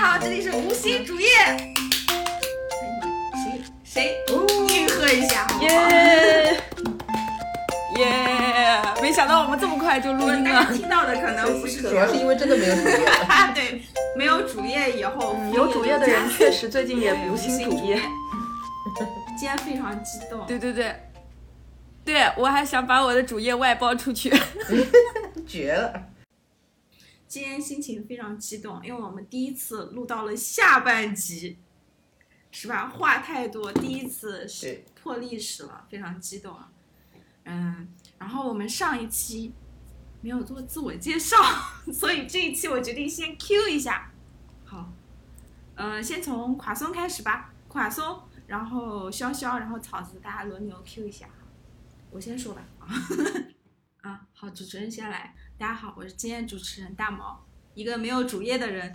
[0.00, 1.28] 家好，这里是无心主页。
[3.34, 4.16] 谁谁
[4.70, 5.46] 应和一下？
[5.60, 6.58] 耶
[7.98, 8.82] 耶！
[9.02, 10.74] 没想到我们这么快就录音大家了。
[10.74, 13.04] 听到的可能不是主要是因为真的没有主页
[13.54, 13.82] 对，
[14.16, 18.00] 没有主页以后，有主页的人 确实最近也无心主页。
[19.38, 20.96] 今天非常激动，对对对，
[22.06, 24.32] 对我还想把我的主页外包出去。
[25.46, 25.92] 绝了！
[27.30, 31.56] 今天心情非常激动，因为我们第一次录到了下半集，
[32.50, 32.88] 是吧？
[32.88, 36.72] 话太多，第一次是破历史了，非常激动啊。
[37.44, 37.86] 嗯，
[38.18, 39.52] 然后我们上一期
[40.20, 41.36] 没有做自我介绍，
[41.94, 44.10] 所以这一期我决定先 Q 一下。
[44.64, 44.92] 好，
[45.76, 51.28] 呃，先从垮松开始吧，垮松，然后潇潇，然后草子，大家轮流 Q 一下。
[52.10, 52.66] 我先说吧。
[54.02, 55.32] 啊，好，主持人先来。
[55.60, 57.38] 大家好，我是今天主持人大毛，
[57.74, 58.90] 一个没有主业的人。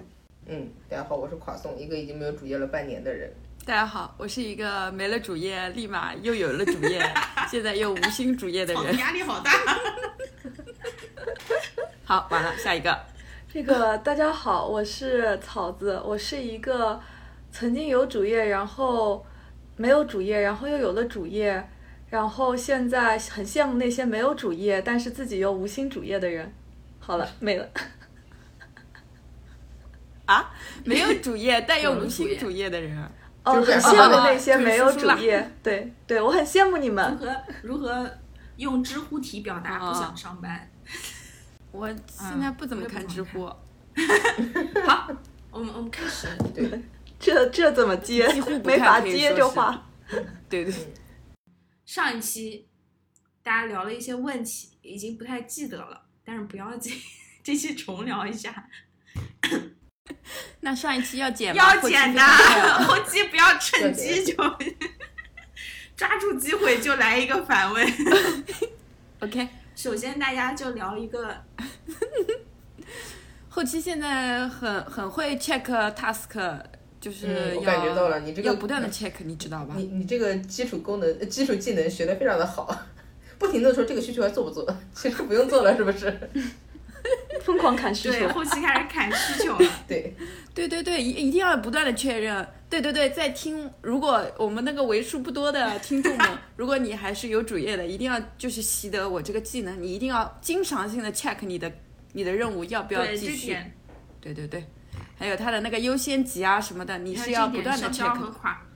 [0.47, 3.31] 嗯，大家好，我是垮宋，一个已经没有主业了半年的人。
[3.67, 6.99] 大家好，我是一个没了主业，立马又有了主业，
[7.47, 8.97] 现在又无心主业的人。
[8.97, 9.51] 压力好大。
[12.03, 12.99] 好，完了，下一个。
[13.47, 16.99] 这个大家好，我是草子，我是一个
[17.51, 19.23] 曾经有主业，然后
[19.75, 21.69] 没有主业，然后又有了主页，
[22.09, 26.53] 然后现在很羡慕那些没有主业，但是自己又无心主业的人。
[26.99, 27.67] 好了，没了。
[30.25, 30.51] 啊，
[30.83, 32.97] 没有主业但又无心主业的人，
[33.43, 37.35] 哦，很羡慕哦那些没有主页，对对，我很羡慕你们如们。
[37.35, 38.09] 何如何
[38.57, 40.67] 用知乎体表达不想上班？
[41.71, 43.45] 我现在不怎么看知乎。
[43.45, 43.59] 好，
[45.51, 46.27] 我们我们开始。
[46.55, 46.81] 对，
[47.19, 48.49] 这这怎么接几乎？
[48.63, 49.85] 没法接这话。
[50.49, 50.73] 对对，
[51.85, 52.67] 上一期
[53.43, 56.93] 大家聊了一些问题，已经不太记得了，但是不要紧，
[57.43, 58.69] 这期重聊一下。
[60.61, 61.75] 那上一期要剪吗？
[61.75, 62.21] 要剪的，
[62.85, 64.35] 后期不要趁机就
[65.95, 67.87] 抓住机会就来一个反问。
[69.21, 71.45] OK， 首先，大家就聊一个
[73.47, 75.63] 后期现在很很会 check
[75.93, 76.63] task，
[77.05, 79.75] 就是要、嗯我感觉到了你这个要不断的 check，你知道吧？
[79.77, 82.75] 你你这个基础功能、呃基础技能学的非常的好，
[83.37, 84.65] 不停的说这个需求还做不做？
[84.95, 86.11] 其实不用做了，是不是？
[87.45, 88.29] 疯狂砍需对求。
[88.29, 89.71] 后期开始砍需求了。
[89.87, 90.15] 对，
[90.55, 92.43] 对对对，一一定要不断的确认。
[92.67, 96.27] 对对对，在听，如果我们那个为数不多的听众们，
[96.57, 101.71] 如果你还是有主业的，一定要就是习得我这个技能，你一定要经常性的 check 你的
[102.13, 103.55] 你的任务要不要，继续。
[104.19, 104.65] 对对对，
[105.17, 108.17] 还有它的那个优先级啊什么的，你是要不断的 check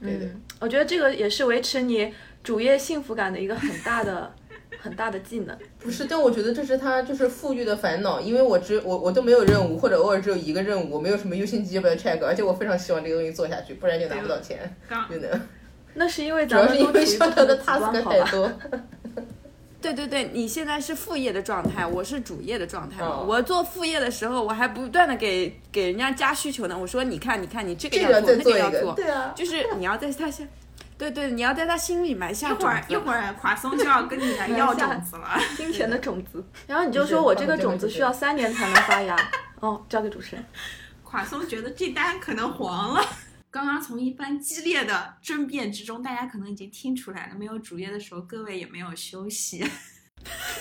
[0.01, 2.13] 对的嗯，我觉得这个也是维持你
[2.43, 4.33] 主业幸福感的一个很大的、
[4.79, 5.57] 很大的技能。
[5.79, 14.75] 不是，但我觉得这是他就是富裕的烦恼，因为我只我我都没有任务，或者偶尔只有一个任务，我没有什么优先级要不要 check，而且我非常希望这个东西做下去，不然就拿不到钱，
[15.17, 15.41] 能。
[15.95, 17.05] 那是因为主要是因为
[17.45, 18.01] 的 task？
[18.03, 18.49] 太多。
[19.81, 23.07] 对对对，你现在是副业的状态，我是主业的状态嘛。
[23.07, 26.77] 哦我做副业的时候，我还不断的给给人家加需求呢。
[26.77, 30.47] 我说，你看，你看，你这个要要做，那再做一个，要做，对啊，就是你要在他心，
[30.97, 32.93] 对对，你要在他心里埋下一会儿种子。
[32.93, 35.39] 一会儿垮松就要跟你来 要种子了。
[35.55, 36.43] 金钱的种子。
[36.67, 39.15] 然后你就说我这个种子需要三年才能发芽。
[39.61, 40.45] 哦，交给主持人。
[41.03, 43.03] 垮松觉得这单可能黄了。
[43.51, 49.65] 刚刚从一番激烈的争辩之中，大家可能已经听出来了，没有主页的时候，各位也没有休息。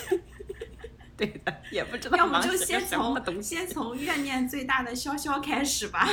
[1.14, 3.42] 对的，也不知道要么忙些就先从。
[3.42, 6.08] 先从怨念最大的潇潇开始吧。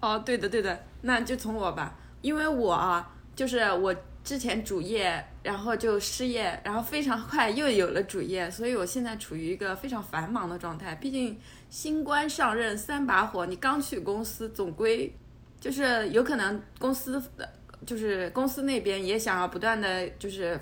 [0.00, 10.94] 哦，对的对的，那就从我吧，因为我啊，就是我之前主业，然后就失业，然后非常快又有了主业，所以我现在处于一个非常繁忙的状态。
[10.96, 11.38] 毕竟
[11.70, 15.14] 新官上任三把火，你刚去公司，总归
[15.60, 17.52] 就是有可能公司的
[17.86, 20.58] 就是公司那边也想要不断的就是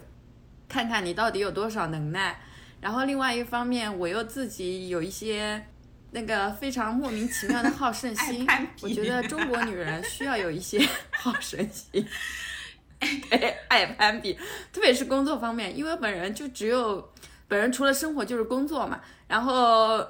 [0.68, 2.38] 看看你到底有多少能耐。
[2.80, 5.64] 然后另外一方面，我又自己有一些
[6.12, 8.46] 那个非常莫名其妙的好胜心
[8.82, 10.80] 我觉得中国女人需要有一些
[11.10, 12.06] 好胜心，
[13.30, 14.38] 对， 爱攀比，
[14.72, 17.12] 特别是工作方面，因为本人就只有
[17.48, 20.06] 本人除了生活就是工作嘛，然后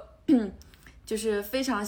[1.07, 1.83] 就是非常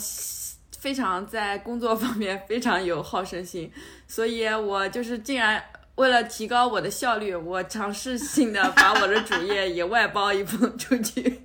[0.80, 3.70] 非常在工作方面非常有好胜心，
[4.08, 5.62] 所以我就是竟然。
[5.96, 11.42] 为了提高我的效率，我尝试性的把我的主页也外包一部分出去，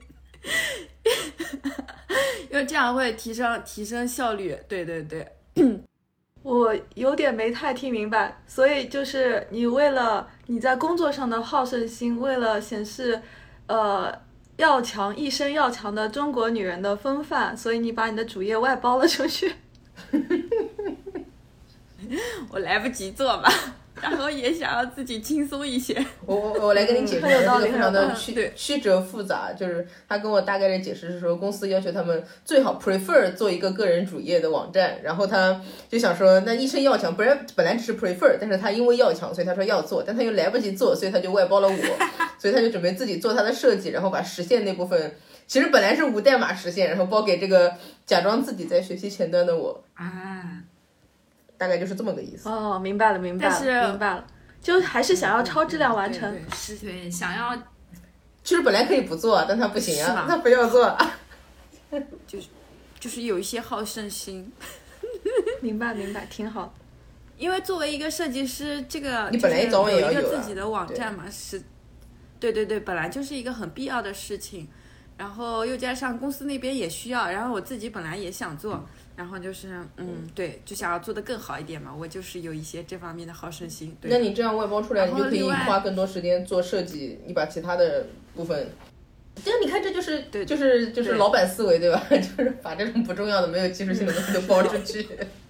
[2.50, 4.56] 因为这样会提升提升效率。
[4.70, 5.30] 对对对，
[6.42, 13.22] 我有点没太听明白，所以就是你为了你在工作上的好胜心，为了显示，
[13.68, 14.10] 呃，
[14.58, 19.56] 要强一生要强的中国女人的风范所以你把你的主页外包了出去。
[22.52, 23.50] 我来不及做吧。
[24.02, 25.96] 然后也想要自己轻松一些。
[26.26, 35.60] 我我我来跟你解释这个非常的曲曲折复杂，就是他跟我大概的解释是说，公司要求他们最好 prefer 做一个个人主页的网站，然后他
[35.90, 41.76] 就想说，那医生要强，不然本来只是 prefer，但是他因为要强，所以他说要做，但他又来不及做，所以他就外包了我，
[42.38, 45.16] 所以他就准备自己做他的设计，然后把实现那部分。
[45.48, 47.72] 其实本来是无代码实现，然后包给这个
[48.04, 50.64] 假装自己在学习前端的我，啊，
[51.66, 52.48] 大概就是这么个意思。
[52.48, 54.24] 哦，明白了，明白但是了，明白了，
[54.62, 56.32] 就还是想要超质量完成。
[56.32, 57.56] 对对是对，想要
[58.44, 60.96] 其实本来可以不做，但他不行，啊他非要做。
[62.28, 62.48] 就是
[63.00, 64.52] 就是有一些好胜心。
[65.62, 66.72] 明白，明白，挺好。
[67.38, 71.60] 因为作为一个设计师，这个你本来就是早晚也有一个自己的网站嘛，是，
[72.40, 74.68] 对对对，本来就是一个很必要的事情，
[75.18, 78.86] 然后又加上公司那边也需要，然后我自己本来也想做，
[79.16, 83.96] 然后就是嗯，对，就想要做得更好一点嘛，我就是有一些这方面的好胜心。
[84.02, 88.68] 对那你这样外包出来，你就可以花更多时间做设计，你把其他的部分。
[89.44, 92.02] 这样你看，这就是对就是就是老板思维对吧？
[92.10, 95.08] 就是把这种不重要的、没有技术性的东西都包出去。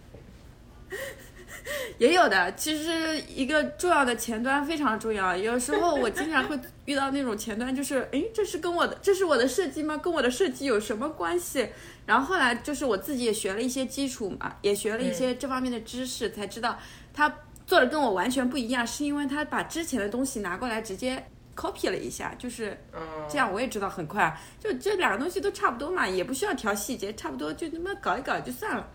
[1.98, 5.36] 也有的，其实一个重要的前端非常重要。
[5.36, 9.98] 有时候我经常会遇到那种前端，就是诶，这是跟我的，这是我的设计吗？
[9.98, 11.68] 跟我的设计有什么关系？
[12.06, 16.78] 然后后来就是我自己也学了一些基础嘛，也学了一些这方面的知识，才知道
[17.14, 17.34] 他
[17.66, 21.26] 做的跟我完全不一样，是因为他把之前的东西拿过来直接
[21.56, 28.88] copy 了一下，就是嗯，这样我也知道很快，就这两个东西都差不多嘛，也不需要调细节，差不多就那么搞一搞就算了。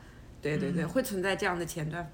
[0.42, 2.08] 对对对，会存在这样的前端。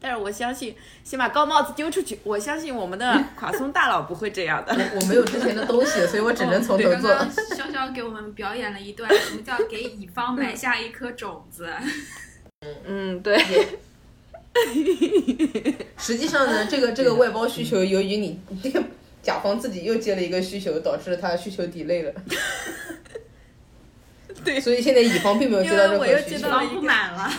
[0.00, 2.20] 但是我相信，先把高帽子丢出去。
[2.22, 4.72] 我相信我们的垮松大佬不会这样的。
[4.94, 7.10] 我没有之前的东西，所以我只能从头做。
[7.14, 11.68] 刚刚潇潇给我们表演了一段什么叫给乙方埋下一颗种子。
[12.84, 13.38] 嗯，对，
[15.96, 18.82] 实际上呢，这个这个外包需求，由于你这个
[19.22, 22.12] 甲方自己又接了一个需求，导致他需求 delay 了。
[24.44, 26.48] 对所以现在乙方并没有接到任因为我又何需求接到。
[26.50, 27.32] 了方不满了，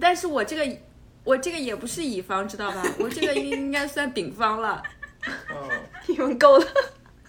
[0.00, 0.76] 但是我这个
[1.24, 2.82] 我这个也不是乙方，知道吧？
[2.98, 4.82] 我这个应应该算丙方了。
[5.26, 5.68] 嗯。
[6.06, 6.66] 你们够了。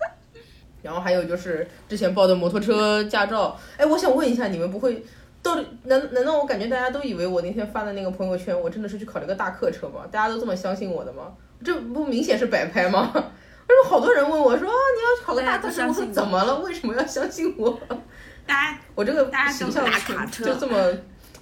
[0.82, 5.04] 然后还有就是之前报的摩托车驾照，哎，我想问一下，你们不会
[5.44, 10.08] 到底难难道我感觉大家都以为我那天发的那个朋友圈，我真的是去考了个大客车吗？
[10.10, 11.34] 大家都这么相信我的吗？
[11.62, 13.12] 这不明显是摆拍吗？
[13.14, 15.86] 为什么好多人问我说、啊、你要考个大客车？
[15.86, 16.58] 我说怎么了？
[16.60, 17.78] 为什么要相信我？
[18.48, 20.92] 大家我这个大家都形象大卡车就这么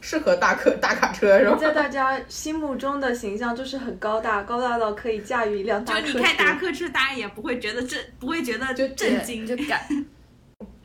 [0.07, 1.57] 适合大客大卡车是吧？
[1.59, 6.13] 在大家心目中的形象就是很高大，高大到可以驾驭一辆大客车。
[6.13, 9.45] 就你开大客车，大家也不会觉得震， 不会觉得就震惊。
[9.45, 9.81] 就感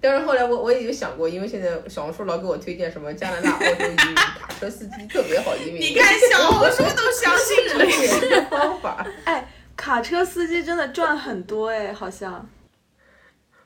[0.00, 9.06] 但是后来我我也有想过，因为现在小红书老给我推荐什么加拿大、澳洲移民卡车司机特别好移民， 你看小红书都相信这人，也是方法。
[9.22, 9.46] 哎，
[9.76, 12.44] 卡车司机真的赚很多哎，好像。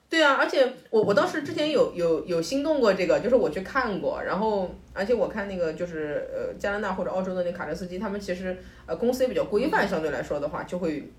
[0.08, 8.56] 对啊，而且我我当时之前有有有心动过这个，就是我去看过，然后而且我看那个就是呃加拿大或者澳洲的那卡车司机，他们其实
[8.86, 11.10] 呃公司也比较规范，相对来说的话就会。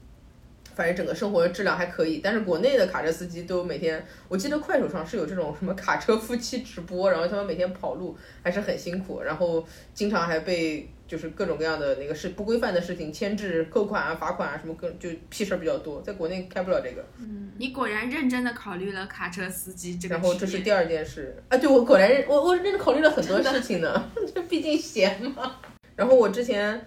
[0.75, 9.65] 反正整个生活质量还可以，但是国内的卡车司机都每天，我记得快手上是有这种什么卡车夫妻直播，然后他们每天跑路还是很辛苦，然后
[9.95, 17.05] 经常还被就是各种各样的那个事不规范的事情牵制、扣款啊、罚款啊什么各就屁事儿比较多，在国内开不了这个。
[17.19, 25.55] 嗯你果然认真的考虑了卡车司机这个然后这是第二件事啊，对我果然认我我认真考虑了很多事情呢， 这毕竟闲嘛。
[25.95, 26.85] 然后我之前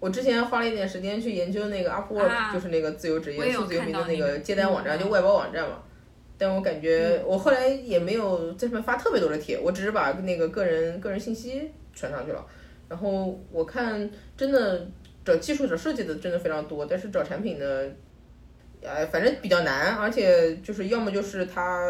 [0.00, 5.78] 我之前花了一点时间去研究那个 Upwork，、啊就是那个自由职业、数字游民的那个那个接单网站，嗯就外包网站嘛。
[6.36, 12.44] 但我感觉我后来也没有在上面发特别多的帖，我只是把那个个人个人信息传上去了。
[12.88, 14.86] 然后我看真的
[15.24, 17.90] 找技术找设计的真的非常多，但是找产品的，
[18.80, 21.80] 呃，反正比较难，而且就是要么就是他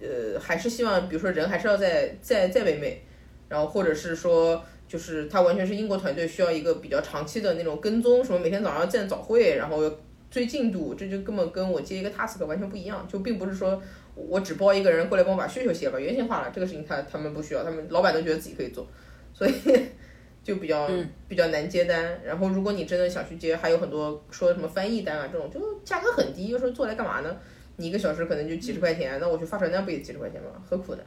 [0.00, 3.02] 呃还是希望，比如说人还是要在在在北美，
[3.48, 9.82] 然后或者是说就是他完全是英国团队，需要一个比较长期的那种跟踪，什么每天早上见早会，然后
[10.30, 13.82] 追进度，这就根本跟我接一个 task 完全不一样，就并不是说
[14.14, 18.86] 我只包一个人过来帮我把需求写了，原型化了，这个事情他他们不需要，他们老板都觉得自己可以做，
[19.34, 19.52] 所以
[20.48, 20.88] 就比较、
[21.28, 22.18] 比较难接单。
[22.24, 27.36] 然后如果你真的想去接，还有很多说什么翻译单啊这种，就价格很低，又说做来干嘛呢？
[27.76, 30.52] 你一个小时可能就几十块钱，那我去发传单不也几十块钱吗？
[30.66, 31.02] 何苦呢？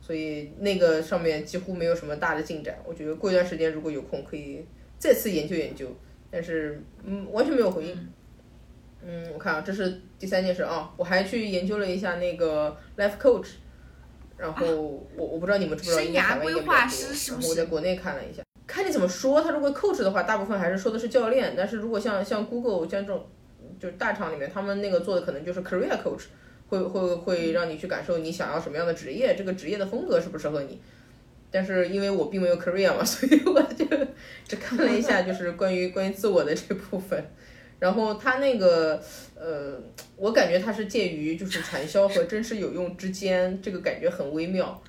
[0.00, 2.74] 所以那个上面几乎没有什么大的进展。
[2.86, 4.64] 我觉得过一段时间如果有空可以
[4.98, 5.86] 再次研究研究，
[6.30, 8.08] 但是嗯完全没有回应。
[9.02, 13.50] 嗯，我看啊，这是第三件事啊，我还去研究了一下那个 Life Coach，
[14.36, 14.66] 然后
[15.16, 19.42] 我我不知道你们知不知道，生应该海涯规外应该比较多划师是不是然后我在国内看了一下，看你怎么说？
[19.42, 21.54] 他如果 coach 的话，大部分还是说的是教练。
[21.56, 23.26] 但是如果像像 Google 像这种
[23.80, 26.26] 就是大厂里面，他们那个做的可能就是 career coach，
[26.68, 30.80] 会会会让你去感受你想要什么样的职业，这个职业的风格适不适合你。
[31.50, 33.84] 但是因为我并没有 career 嘛， 所以我就
[34.46, 37.20] 只看了一下，就是关于关于自我的这部分。
[37.80, 39.02] 然后他那个
[39.34, 39.80] 呃，
[40.16, 44.80] 我感觉他是介于就是传销和真实有用之间，这个感觉很微妙。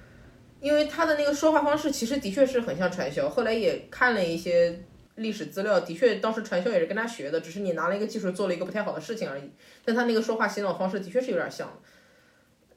[0.62, 4.80] 因为他的那个说话方式其实的确是很像传销，后来也看了一些
[5.16, 9.52] 历史资料，的确当时传销也是跟他学的，只是你拿了一个技术做了一个不太好的事情而已。
[9.84, 11.68] 但他那个说话洗脑方式的确是有点像。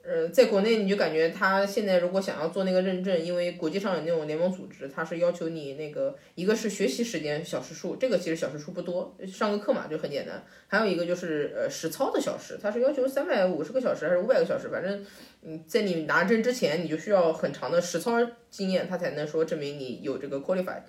[0.07, 10.45] 呃，在国内你就感觉他现在如果想要做那个认证，因为国际上有那种联盟组织，他是要求你那个一个是学习时间小时数，这个其实小时数不多，上个课嘛就很简单。
[10.67, 15.07] 还有一个就是呃实操的小时，他是要求三百五十个小时还是五百个小时，反正
[15.43, 18.19] 嗯在你拿证之前，你就需要很长的实操
[18.51, 20.83] 经验，他才能说证明你有这个 qualify。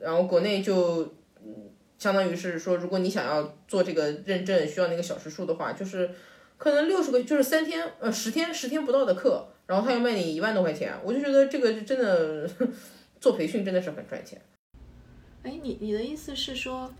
[0.00, 1.02] 然后国内就
[1.44, 6.08] 嗯相当于是说，如果你想要做这个认证，需要那个小时数的话，就是。
[6.58, 12.50] 可能六十个就是三天，呃，十天十天不到的课，然后他要卖你一万多块钱，我就觉得这个真的
[13.20, 14.42] 做培训真的是很赚钱。
[15.44, 16.92] 哎，你你的意思是说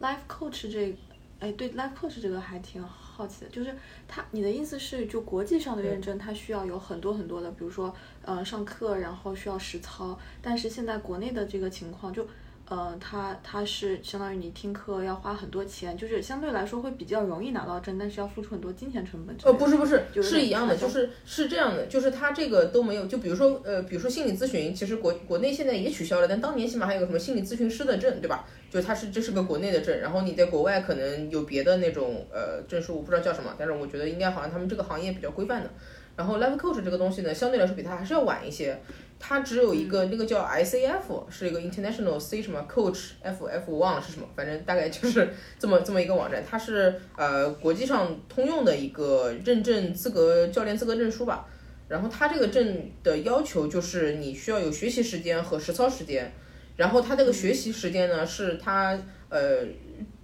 [0.00, 0.96] ，life coach 这，
[1.40, 3.74] 哎，对，life coach 这个还挺好奇的，就是
[4.06, 12.24] 他，你的意思是就国际上的认证，它需要有很多很多的，比如说，呃，上课，然后需要实操，但是现在国内的这个情况就。
[12.70, 19.36] 呃，它它是相当于你听课要花很多钱，就是相对来说会比较容易拿到证，但是要付出很多金钱成本。
[19.42, 28.46] 呃，不是不是，是一样的，就是是这样的，就是它这个都没有，就比如说呃，比如说心理咨询，其实国国内现在也取消了，但当年起码还有个什么心理咨询师的证，对吧？
[28.70, 35.70] 就它是这是个国内的证，然后你在国外可能有别的那种呃证书，我不知道叫什么，但是我觉得应该好像他们这个行业比较规范的。
[36.14, 38.80] 然后 life coach 这个东西呢，相对来说比它还是要晚一些。
[39.22, 46.42] 它只有一个，那个叫 ICF，是一个 International C 什么 Coach F F 忘了是什么，反正大概就是这么这么一个网站。
[46.44, 51.46] 它是呃国际上通用的一个认证资格教练资格证书吧。
[51.86, 56.32] 然后它这个证的要求就是你需要有学习时间和实操时间。
[56.76, 58.98] 然后它这个学习时间呢，是它
[59.28, 59.66] 呃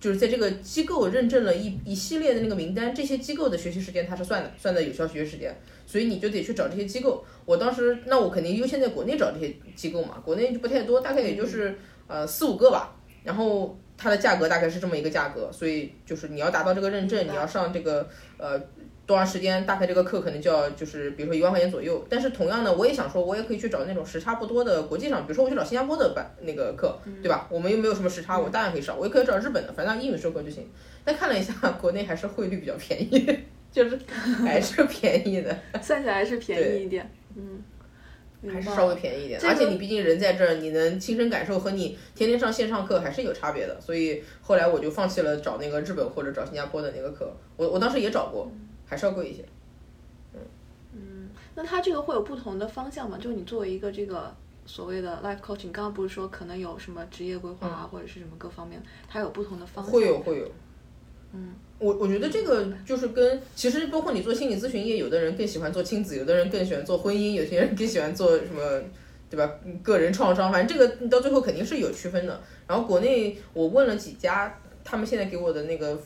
[0.00, 5.54] 就是在这个机构认证了一一系列的那个名单，这些机构的学习时间它是算的，算的有效学习时间。
[5.86, 7.24] 所以你就得去找这些机构。
[7.46, 11.78] 我当时那我肯定优先在国内找这些机构嘛，国内就不太多，大概也就是
[12.08, 12.94] 呃四五个吧。
[13.22, 18.56] 然后它的价格大概是这么一个价格，所以就是你要达到这个认证，你要上这个呃
[19.04, 22.04] 多长时间，大概这个课可能就要就是比如说一万块钱左右。
[22.08, 27.48] 但是同样的，我也想说，我也可以去找那种时差不多的国际上，比如说我去找新加坡的班那个课，对吧？
[27.50, 28.96] 我们又没有什么时差，我当然可以上。
[28.96, 30.68] 我也可以找日本的，反正英语授课就行。
[31.04, 33.38] 但看了一下，国内还是汇率比较便宜。
[33.70, 33.98] 就是
[34.44, 37.62] 还是便宜的， 算起来是便宜一点，嗯，
[38.50, 39.40] 还是稍微便宜一点。
[39.44, 43.80] 而且你毕竟人在这儿，你能亲身感受和你天天上线上课还是有差别的。
[43.80, 47.30] 所以后来我就放弃了找那个日本或者找新加坡的那个课。
[47.56, 48.50] 我我当时也找过，
[48.86, 49.44] 还是要贵一些。
[50.32, 50.40] 嗯
[50.94, 53.18] 嗯，那它这个会有不同的方向吗？
[53.20, 59.92] 就是你作为一个这个所谓的 life coaching，刚刚不是说可能有什么职业规划啊，或者是什么各方面，它有不同的方向？
[59.92, 60.50] 会有会有，
[61.32, 61.54] 嗯。
[61.78, 68.82] 我我觉得这个就是跟其实包括你做心理咨询业，有的人更喜欢做亲子，有的人更喜欢做婚姻，有些人更喜欢做什么，
[69.28, 69.50] 对吧？
[69.82, 72.40] 个人创伤，反正这个到最后肯定是有区分的。
[72.66, 76.00] 然后国内我问了几家，他们现在给我的那个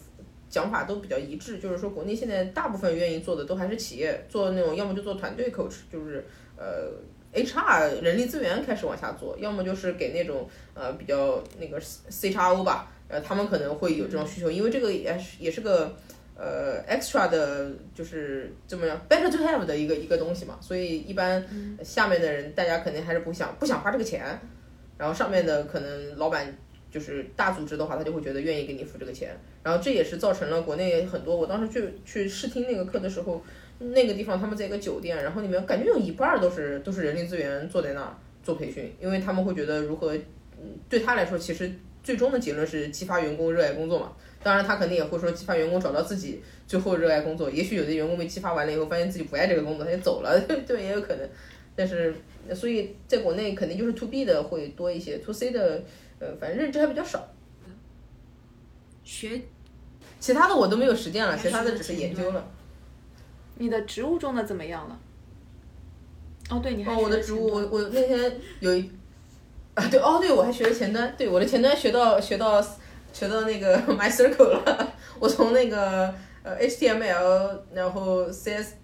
[0.48, 6.24] 讲法都比较一致，就是说国内现在大部分愿意做的都还是企业做那种，要么就做团队 coach，就是
[6.56, 6.90] 呃
[7.32, 12.90] HR 人力资源开始往下做，要么就是给那种呃比较那个 CXO 吧。
[13.10, 15.92] 呃，他们可能会有这种需求，因为这个也是也是个
[16.36, 21.44] 呃 extra 的，就是怎么样 better to have 的一个一个东西嘛，所以一般
[21.82, 24.38] 下面的人大家肯定还是不想不想花这个钱，
[24.96, 26.56] 然后上面的可能老板
[26.88, 33.42] 就是大组织的话，他就会觉得愿意给你付这个钱，然后这也是造成了国内很多，我当时去去试听那个课的时候，
[33.80, 40.14] 那个地方他们在一个酒店，然后里面感觉有一半都是都是人力资源坐在那儿做培训，因为他们会觉得如何，
[40.56, 41.68] 嗯，对他来说其实。
[42.02, 44.12] 最终的结论是激发员工热爱工作嘛？
[44.42, 47.50] 当然，他肯定也会说激发员工找到自己最后热爱工作。
[47.50, 51.28] 也许有的员工被激发完了以后，发现自己不爱这个工作，他就走了， 对，也有可能。
[51.76, 52.14] 但是，
[52.54, 55.82] 所以在国内肯定就是 to B 的会多一些，to C 的，
[56.18, 57.28] 呃，反正认知还比较少。
[59.04, 59.42] 学，
[60.18, 62.50] 其他的我都没有实践了，其他的只是研究了。
[63.56, 64.98] 你的植物种的怎么样了？
[66.48, 68.90] 哦，对，你还哦，我的植物，我我那天有一。
[69.74, 72.60] 啊对哦对，我还学了前端，对我的前端学到学到
[73.12, 76.12] 学到那个 My Circle 了，我从那个
[76.42, 78.74] 呃 HTML，然后 CS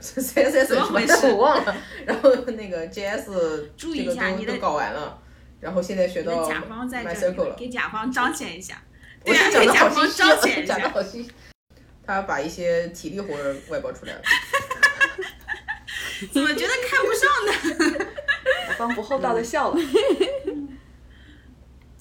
[0.00, 1.00] CSS 什么
[1.32, 3.24] 我忘了，然后那个 JS
[3.76, 5.18] 这个都都搞完了，
[5.60, 7.56] 然后现在学到甲方在 My 这 Circle 里，了。
[7.58, 8.82] 给甲方彰显一下。
[9.24, 10.88] 我对啊，是讲的给甲方彰显一讲的。
[10.88, 11.30] 好心虚。
[12.06, 13.34] 他把一些体力活
[13.68, 14.22] 外包出来了。
[16.32, 17.28] 怎么觉得看不上
[17.98, 18.06] 呢？
[18.80, 19.80] 甲方不厚道的笑了。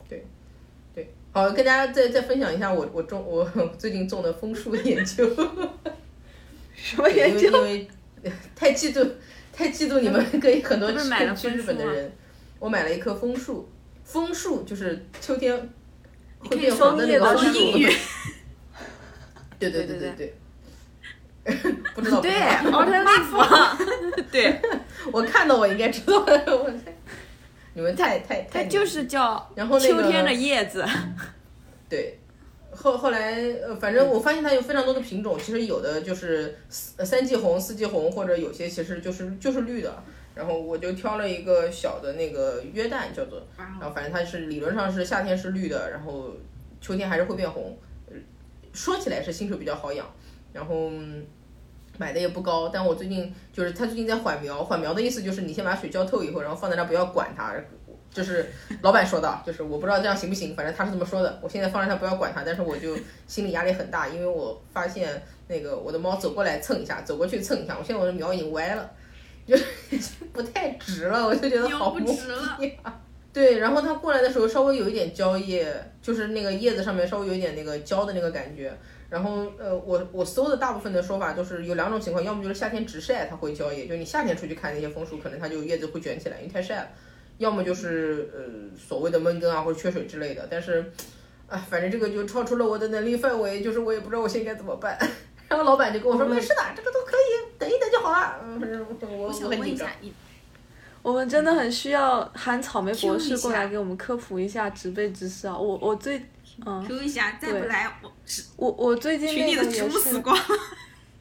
[0.07, 0.25] 对，
[0.95, 3.43] 对好，跟大家再再分享一下我我种我
[3.77, 5.27] 最近种的枫树研究。
[6.73, 7.49] 什么研因为究？
[7.57, 7.87] 因为
[8.55, 9.05] 太嫉妒
[9.51, 10.89] 太嫉妒你们可以很多
[11.35, 12.09] 去日本的人，
[12.59, 13.69] 我买了一棵枫树，
[14.05, 15.69] 枫树就是秋天
[16.39, 17.59] 会变黄的那个树。
[17.59, 17.89] 英语，
[19.59, 20.33] 对对对对对对。
[21.95, 24.61] 不知道，对知道，autumn leaf，对，
[25.11, 26.95] 我看到我应该知道的，我猜
[27.73, 30.85] 你们太太太它就是叫然后那个秋天的叶子，
[31.89, 32.19] 对，
[32.71, 40.03] 后后来呃，反正我发现它有非常多的品种，其实有的就是四呃三季红、四季红，或者有些其实就是就是绿的。
[40.35, 46.31] 然后我就挑了一个小的那个约旦叫做，然后反正它是理论上是夏天是绿的，然后
[46.79, 47.77] 秋天还是会变红。
[48.07, 48.15] 呃
[48.71, 50.05] 说起来是新手比较好养，
[50.53, 51.25] 然后嗯
[51.99, 57.53] 买的也不高，但我最近就是它最近在缓苗，缓苗的意思就是你先把水浇透以后，然后放在那不要管它，
[58.09, 58.49] 就是
[58.81, 61.39] 老板说的，就是我不知道这样行不行，反正他是这么说的。
[61.43, 68.89] 我现在放在那不要管它，但是我就心理压力很大，因为我发现那个我的猫走过来蹭一下，走过去蹭一下，我现在我的苗已经歪了，
[69.45, 72.57] 就是已 经不太直了，我就觉得好不直了。
[73.31, 78.73] 对，然后它过来的时候稍微有一点蕉叶，就是那个叶子上面稍微有一点那个焦的那个感觉。
[79.09, 86.87] 然后呃，我我搜的大部分的说法就是有两种情况，要么就是夏天直晒它会焦叶，就你夏天出去看那些枫树，可能它就叶子会卷起来，因为太晒了。
[87.39, 90.91] 要么就是呃所谓的闷根啊或者缺水之类的，但是，
[91.47, 94.97] 哎，反正这个就超出了我的能力范围，就是我也不知道我现在该怎么办。
[95.47, 98.39] 然后老板就跟我说没事的，这个都可以，等一等就好了。
[98.43, 100.15] 嗯，反正我我想我很紧张问一下。，
[101.01, 105.57] 我们真的很需要喊草莓博士过来给我们科普一下植被知识啊！
[105.57, 106.23] 我我最嗯，
[106.87, 110.37] Q 一下，再不来我是我我最近群里的植物死光。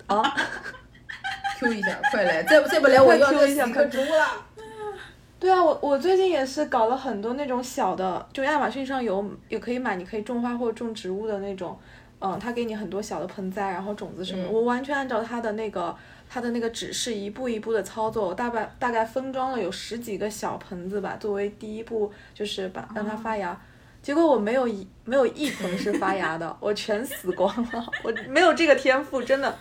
[0.07, 0.23] 啊，
[1.59, 2.43] Q 一下，快来！
[2.43, 4.27] 再不再不来，我要 Q 一下死一棵植物了。
[5.41, 11.79] 对啊，我我最近也是搞了很多那种小的，就亚马逊上有也可以买，你可以种花或者种植物的那种，
[12.21, 15.95] 嗯，他给你很多小的盆栽，然后种子什么，嗯我完全按照他的那个
[16.29, 23.61] 他的那个指示一步一步的操作，我大概大概分装了有十几个小盆子吧，作为第一步就是把让它发芽。
[24.09, 29.55] 结果我没有一没有一盆是发芽的， 我全死光了， 我没有这个天赋，真的。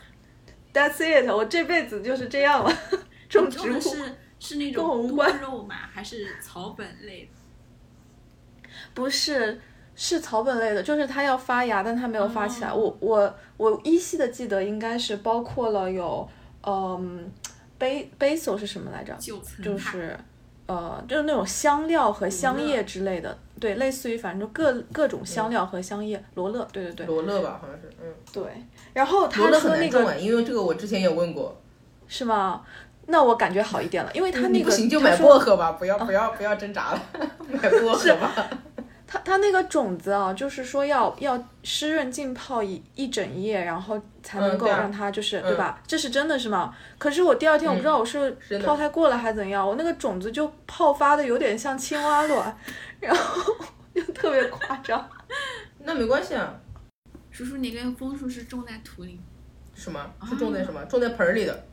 [0.73, 2.73] That's it，我这辈子就是这样了，
[3.27, 3.77] 种植物。
[3.77, 5.75] 是是那种多肉吗？
[5.93, 8.69] 还是草本类的？
[8.93, 9.59] 不是，
[9.95, 12.69] 是草本类的，就是它要发芽，但它没有发起来。
[12.69, 16.25] 哦我我我依稀的记得应该是包括了有，
[16.65, 17.29] 嗯
[17.77, 19.13] ，ba basil 是什么来着？
[19.61, 20.17] 就是，
[20.67, 28.43] 呃，就是那种香料和香叶之类的，对，类似于反正就各各种香料和香叶，罗勒，对对对罗勒吧，好像是，嗯，对。
[28.93, 31.59] 然后罗他勒很说那个因为这个我之前也问过。
[32.07, 32.61] 是吗？
[33.07, 37.01] 那我感觉好一点了，因为他那个不行就买薄荷吧，不要不要不要挣扎了，
[37.47, 38.49] 买薄荷吧。
[39.07, 45.81] 它它那个种子啊，就是说要要湿润浸泡一一整夜，然后才能够让它就是、嗯对吧？
[45.87, 46.75] 这是真的是吗？
[46.97, 48.29] 可是我第二天我不知道我是
[48.63, 52.57] 泡太过了还是怎样，我那个种子就泡发的有点像青蛙卵，
[52.99, 53.55] 然后
[53.95, 55.09] 就特别夸张。
[55.79, 56.53] 那没关系啊，
[57.31, 59.19] 叔叔，你跟枫树是种在土里，
[59.73, 60.83] 什么是种在什么？
[60.85, 61.63] 种在盆儿里的。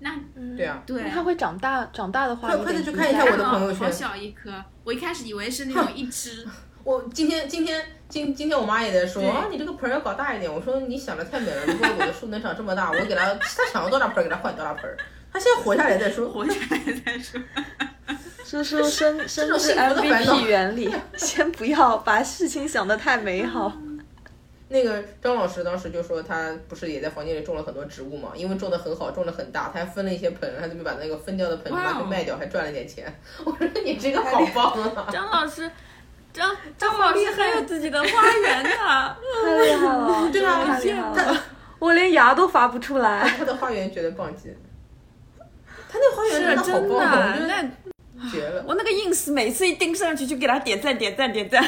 [0.00, 0.10] 那
[0.56, 4.52] 对啊，对那它会长大，长大的话快快点去看一下我的朋友圈好小一颗，
[4.84, 6.46] 我一开始以为是那种一只，
[6.84, 10.52] 我今天今天今今天我妈也在说啊，你这个盆儿要搞大一点。
[10.52, 14.96] 我说你想的太美了，如果我的树能长这么大，我给它，它想要多大盆儿给它换多大盆儿。
[15.32, 16.28] 它先活下来再说。
[16.28, 17.40] 活下来再说。
[18.46, 23.70] 叔叔深 深知种幸福的烦恼 MVP 原理，先不要把事情想得太美好。
[24.70, 33.10] 那个张老师当时就说，他不是也在房间里种了很多植物嘛，因为种的很好，种的很大，他还分了一些盆，他准备把那个分掉的盆把它卖掉，还赚了点钱。
[33.44, 35.08] 我说你这个好棒啊！
[35.10, 35.70] 张老师，
[36.34, 39.16] 张张老师还有自己的花园呢。
[39.42, 41.44] 太厉害了，对啊太厉害了，
[41.78, 43.26] 我连芽都发不出来。
[43.38, 44.56] 他的花园绝对棒极了，
[45.88, 48.62] 他那花园是真的我觉得绝了。
[48.66, 51.66] 我那个 ins 每次一盯上去就给他点赞点赞点赞。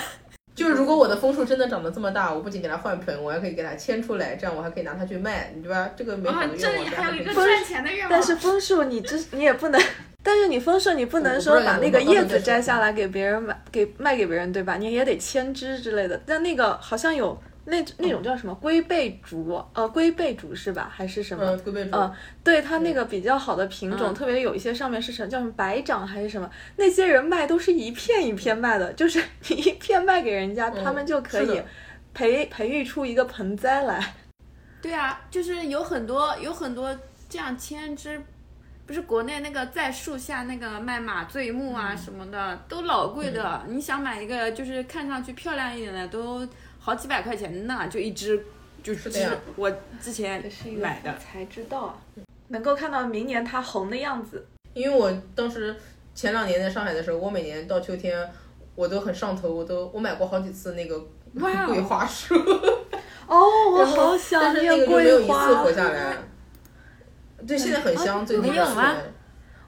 [0.54, 5.90] 就是如果我的枫树真的长得这么大，我不仅给它换盆，我还可以给它牵出来，这样我还可以拿它去卖，对吧？
[5.96, 6.88] 这个美好啊的，愿望啊。
[6.88, 8.10] 这里还有一个赚钱的愿望。
[8.10, 9.80] 但是枫树你这你也不能，
[10.22, 14.76] 但是你枫树你不能说把那个叶子摘下来给别人买给卖给别人对吧？
[14.76, 16.20] 你也得牵枝之类的。
[16.26, 20.90] 但那个好像有那那种叫什么龟背竹，呃，龟背竹是吧？
[20.92, 21.44] 还是什么？
[21.44, 22.12] 嗯，龟背竹，嗯，
[22.44, 31.62] 对它那个比较好的品种，嗯特别有一些上面是什么叫什么白掌还是什么，那些人卖都是一片一片卖的，就是 你一片卖给人家，嗯他们就可以
[32.12, 34.14] 培培育出一个盆栽来。
[34.83, 36.94] 对啊，就是有很多有很多
[37.28, 38.20] 这样千枝，
[38.87, 43.62] 不是国内那个在树下那个卖马醉木啊什么的，都老贵的。
[43.68, 46.48] 你想买一个就是看上去漂亮一点的，都
[46.80, 48.42] 好几百块钱呢，就一只，
[48.82, 49.10] 就是
[49.54, 50.42] 我之前
[50.78, 51.14] 买的。
[51.18, 51.94] 才知道啊，
[52.48, 54.46] 能够看到明年它红的样子。
[54.72, 55.76] 因为我当时
[56.14, 58.28] 前两年在上海的时候，我每年到秋天
[58.74, 60.98] 我都很上头，我都我买过好几次那个
[61.38, 62.34] 桂花树，
[63.26, 66.16] 哦，我好想但是那个就没有一次活，下来。
[67.46, 68.96] 对，现在很香，最近没有吗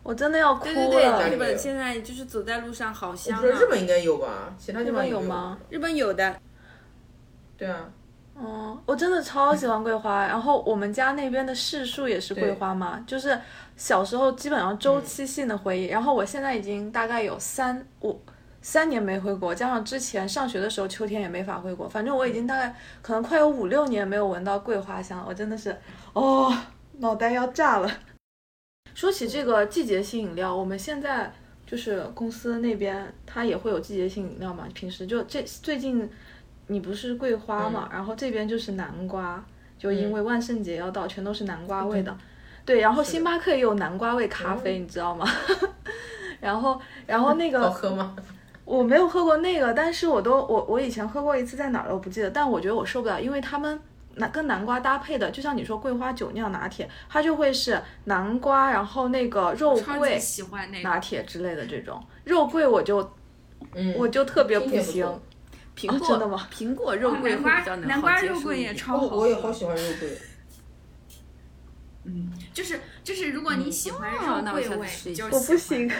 [0.02, 1.28] 我真的要哭对对对，了。
[1.30, 3.58] 日本现在就是走在路上好香啊不知道。
[3.60, 5.58] 日本应该有吧，其他地方有吗？
[5.70, 6.36] 日本有的，
[7.56, 7.90] 对啊，
[8.36, 10.26] 嗯，我真的超喜欢桂花。
[10.26, 13.38] 然后我们家那边的柿树也是桂花嘛，就是
[13.76, 15.86] 小时候基本上周期性的回忆。
[15.86, 18.20] 然后我现在已经大概有三五
[18.60, 25.24] 三年没回国，加上之前上学的时候秋天也没法回国，反正我已经大概可能快有五六年没有闻到桂花香了。
[25.28, 25.76] 我真的是
[26.12, 26.52] 哦，
[26.98, 27.90] 脑袋要炸了。
[28.94, 31.32] 说起这个季节性饮料，我们现在
[31.66, 36.08] 就是公司那边它也会有季节性饮料嘛，平时就这最近
[36.68, 39.44] 你不是桂花嘛，然后这边就是南瓜，
[39.78, 42.16] 就因为万圣节要到，全都是南瓜味的。
[42.64, 45.26] 对，然后星巴克也有南瓜味咖啡，你知道吗？
[46.40, 48.16] 然后，然后那个 好个喝吗？
[48.64, 53.78] 我没有喝过那个，但是我都我我以前喝过一次，在哪儿了我不记得，但我觉得我受不了，因为他们
[54.14, 60.98] 南跟南瓜搭配的，就像你说桂花酒酿拿铁，它就会是南瓜，然后那个肉桂喜欢那拿。
[61.00, 63.12] 铁之类的这种肉桂，我就
[63.74, 65.20] 嗯，我就特别不行错。
[65.76, 69.16] 苹果、啊真的吗苹果肉桂南瓜会比较能南瓜肉桂也超好喝。
[69.18, 70.18] 我也好喜欢肉桂。
[72.04, 74.88] 嗯，就是就是，如果你喜欢哦肉桂味，
[75.30, 75.90] 我不行。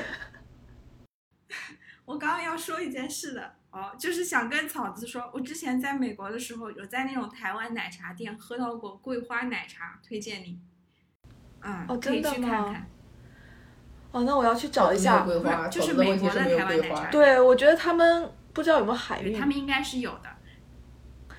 [2.05, 10.59] 我刚刚要说一件事的哦，就是想跟草子说，我之前在美国的时候，有在那种台湾奶茶店喝到过桂花奶茶，推荐你。
[11.63, 12.91] 嗯，哦可以真的吗去看看。
[14.11, 15.21] 哦，那我要去找一下。
[15.21, 17.07] 桂花，就是美国的台湾奶茶。
[17.11, 20.37] 对，我觉得他们不知道有没有海运他，们应该是有的，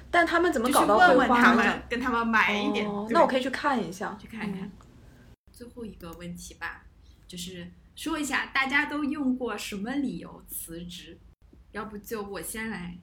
[0.10, 1.54] 但他们怎么搞到桂问问他？
[1.54, 2.88] 们，跟他们买一点。
[2.88, 4.71] 哦，那我可以去看一下，去看看嗯。
[5.52, 6.86] 最后一个问题吧，
[7.28, 11.19] 就是说一下大家都用过什么理由辞职？
[11.71, 12.97] 要不就我先来。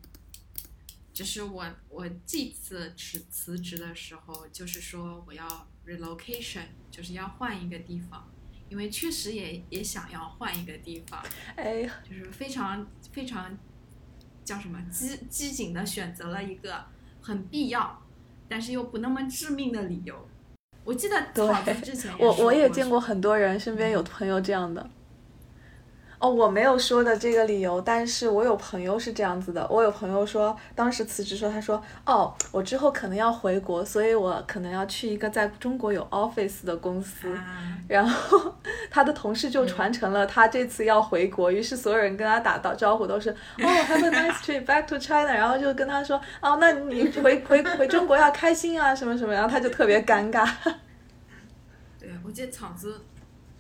[1.13, 8.27] 就是我我这次辞辞职的时候，就是说我要 relocation，就是要换一个地方，
[8.71, 11.23] 因为确实也也想要换一个地方，
[11.57, 13.55] 哎，就是非常非常
[14.51, 16.75] 叫什么机机警的选择了一个
[17.23, 17.97] 很必要，
[18.49, 20.13] 但是又不那么致命的理由。
[20.83, 24.85] 我记得对之前 我我也见过很多人，身边有朋友这样的。
[26.19, 29.67] 哦，我没有说的这个理由，但是我有朋友是这样子的。
[29.71, 37.35] 我有朋友说，当时辞职说，他说，哦，我之后可能要回国，所以我可能要去一个在中国有 office 的公司。
[37.37, 38.55] 啊，然后
[38.91, 43.31] 他的同事就传承了他这次要回国，于是所有人跟他打到招呼都是
[43.63, 50.47] 哦，Have a nice trip back to China，然后就跟他说哦，那你回回回中国要开心啊什么什么，然后他就特别尴尬。
[51.99, 53.01] 对，我记得草子，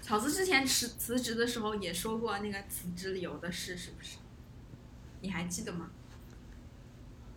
[0.01, 4.17] 草子之前辞辞职的时候也说过那个辞职理由的事，是不是？
[5.21, 5.87] 你还记得吗？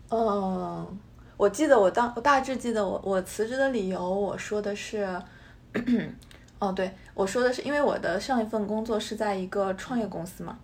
[0.10, 1.00] 嗯，
[1.36, 5.22] 我记得我当我大致记得我我辞职的理由，我说的是，
[6.64, 10.58] 哦，对，我说的是因为我的上一份工作是在一个创业公司嘛，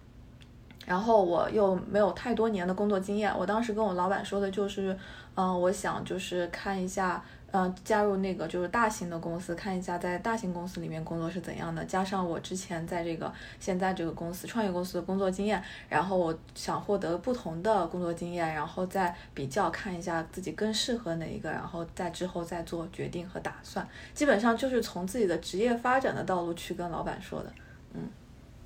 [0.86, 4.98] 然后我又没有太多年的工作经验，我当时跟我老板说的就是，
[5.36, 7.22] 嗯、我想就是看一下。
[7.52, 23.88] 嗯，加入那个就是大型的公司，看一下在大型公司里面工作是怎样的，加上我之前在这个现在这个公司创业公司的工作经验，然后我想获得不同的工作经验，然后再比较看一下自己更适合哪一个，然后在之后再做决定和打算。
[24.14, 27.52] 基本上就是从自己的职业发展的道路去跟老板说的。
[27.96, 28.02] 嗯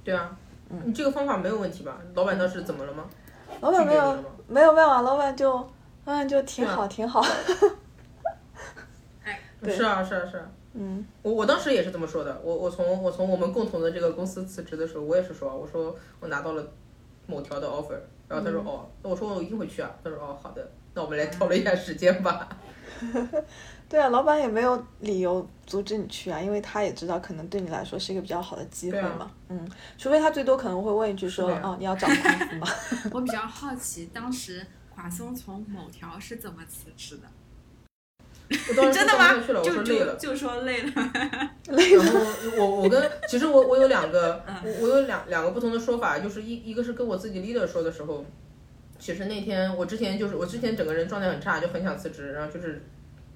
[0.04, 0.36] 对啊，
[0.70, 1.98] 嗯你这个方法没有问题吧？
[2.14, 3.06] 老板当时怎么了吗？
[3.62, 4.14] 老板没有
[4.48, 5.54] 没有没有啊，老板就
[6.04, 7.24] 老板就挺好啊挺好。
[9.64, 10.52] 对是啊，是啊，是啊。
[10.74, 12.42] 嗯，我我当时也是这么说的。
[12.44, 16.68] 我我从我从我们共同的这个公司辞职的时候，我也是说，我说我拿到了
[17.28, 17.98] 某条的 offer，
[18.28, 19.92] 然后他说、嗯哦，那我说我一定会去啊。
[20.04, 22.50] 他说哦，好的，那我们来讨论一下时间吧。
[23.88, 29.30] 对啊，老板也没有理由阻止你去啊，因为他也知道可能对你来说是一个比较好的机会嘛。
[29.50, 32.68] 嗯，除非他最多可能会问一句说，哦，你要涨工资吗？
[33.14, 37.28] 我比较好奇，当时华松从某条是怎么辞职的？
[38.70, 40.36] 我当时真的吗说不去了，我就说累了就。
[40.36, 40.62] 说
[41.72, 42.04] 累了。
[42.04, 42.20] 然后
[42.58, 48.24] 我我跟其实我我有两个嗯我我有两两个不同的说法，就是一一个是跟我自己 leader 说的时候，
[49.00, 52.84] 其实那天我之前就是我之前整个人状态很差，就很想辞职，然后就是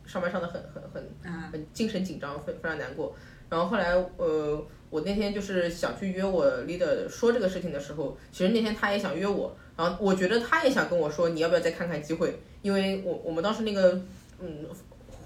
[0.05, 3.15] 上班上的很很很嗯很精神紧张，非非常难过。
[3.49, 13.93] 然后后来呃，我那天就是想去约我 leader 说这个事情的时候，其实那天他也想约我，然后我觉得他也想跟我说你要不要再看看机会，因为我我们当时那个
[14.39, 14.65] 嗯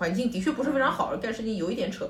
[0.02, 2.10] 环境的确不是非常好，干事情有一点扯。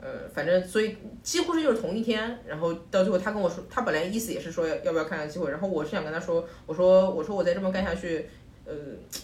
[0.00, 8.28] 呃，反正所以几乎是就是同一天，然后到最后他跟我说，他本来意思也是说要要不要看看机会，然后我是想跟他说，我说我说我再这么干下去，
[8.64, 8.74] 呃，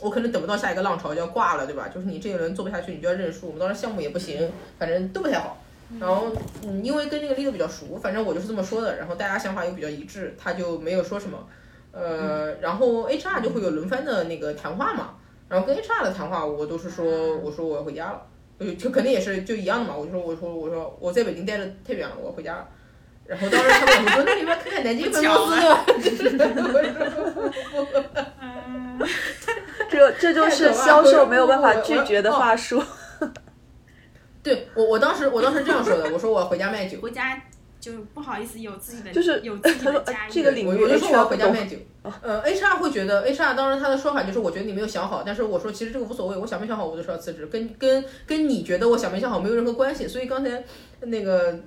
[0.00, 1.88] 我可能等不到下一个浪潮就要挂了，对吧？
[1.92, 3.46] 就是你这一轮做不下去，你就要认输。
[3.46, 4.48] 我们当时项目也不行，
[4.78, 5.58] 反正都不太好。
[5.98, 6.32] 然后
[6.64, 11.38] 嗯，因为跟那个 leader 比较熟，反正我就是这么说的，然后大家想法又比较一致，他就没有说什么。
[11.92, 15.14] 呃，然后 HR 就会有轮番的那个谈话嘛，
[15.54, 18.20] 然后跟 HR 的谈话我都是说，我说我要回家了。
[18.58, 22.66] 就就肯定也是就一样的嘛，我就说我说我说我在北京待的太远了，我要回家了。
[23.24, 25.78] 然后当时他们我说 那你们要看看南京分公司的，
[29.88, 32.82] 这这就是销售没有办法拒绝的话术。
[34.42, 37.40] 对我我当时我当时这样说的，我说我要回家卖酒，回家
[37.84, 41.76] 就不好意思有自己的，就是有自己他说的家呃这个领域我我就说我要回家卖酒。
[42.22, 50.08] 呃，HR 会觉得 HR 当时他的说法就是我觉得你没有想好，但是我说其实这个无所谓，我想没想好我都是要辞职，跟跟跟你觉得我想没想好没有任何关系。
[50.08, 50.64] 所以刚才
[51.00, 51.58] 那个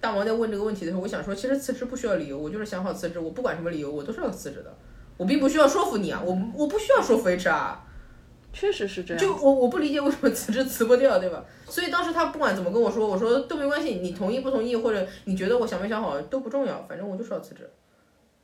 [0.00, 4.74] 大王在问这个问题的时候，我想说其实辞职不需要理由，我就是想好辞职，我不管什么理由我都是要辞职的，
[5.18, 7.74] 我并不需要说服你啊，我我不需要说服 HR。
[8.52, 9.20] 确实是这样。
[9.20, 11.44] 就我我不理解为什么辞职辞不掉，对吧？
[11.66, 17.70] 所以当时他不管怎么跟我说，我说都没关系，你同意不同意，或者你觉得我想没想好都不重要，反正我就是要辞职。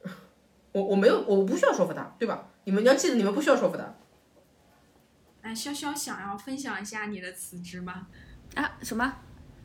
[0.73, 2.47] 我我没有，我不需要说服他，对吧？
[2.64, 3.85] 你们要记得，你们不需要说服他。
[5.43, 8.07] 哎，潇潇想要分享一下你的辞职吗？
[8.55, 9.12] 啊，什么？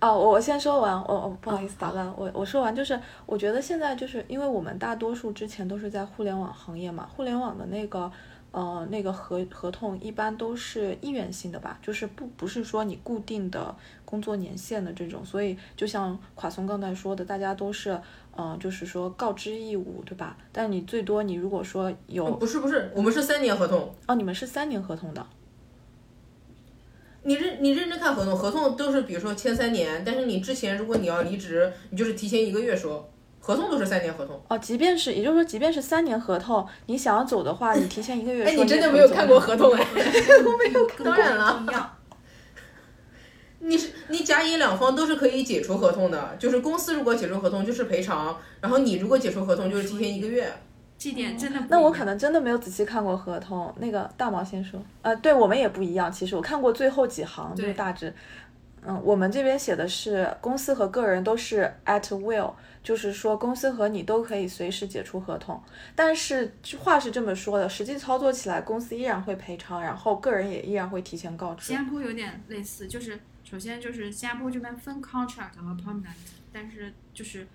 [0.02, 8.10] 哦，我我先说完，我我不好意思打断，我我说完就是，我觉得现在就是因为我们大多数之前都是在互联网行业嘛，互联网的那个
[8.52, 17.92] 呃那个合合同一般都是意愿性的吧，就是不不是说你固定的工作年限的这种，所以就像垮松刚才说的，大家都是
[18.36, 20.38] 嗯、呃就是说告知义务，对吧？
[20.52, 23.94] 但你最多你如果说有哦不是不是，我们是三年合同。
[24.08, 25.26] 哦，你们是三年合同的，
[27.24, 33.08] 你认你认真看合同，合同都是比如说签三年，但是你之前如果你要离职，你就是提前一个月说，
[33.50, 34.40] 合同都是三年合同。
[34.48, 39.84] 哦，即便是也就是说，即便是三年合同，你想要走的话，你提前一个月哎，说你真的 没有看过合同哎？
[39.86, 41.64] 我没有，看过当然了。
[41.68, 41.90] 一样。
[43.62, 50.52] 你是你甲乙两方都是可以解除合同的，就是公司如果解除合同就是赔偿，然后你如果解除合同就是提前一个月。
[50.98, 53.74] 这点真的那我可能真的没有仔细看过合同。
[53.80, 56.12] 那个大毛先说，呃，对我们也不一样。
[56.12, 58.14] 其实我看过最后几行，就是大致，
[58.86, 65.62] 嗯，我们这边写的是公司和个人都是 at will，就是说公司和你都可以随时解除合同。
[65.96, 71.76] 但是话是这么说的，实际操作起来，公司依然会赔偿，然后个人也依然会提前告知新。
[71.76, 76.16] 加坡有点类似，就是首先就是新加坡这边分 contract 和 permanent，
[76.54, 77.46] 但是就是